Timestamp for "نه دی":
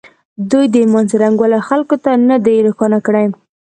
2.29-2.55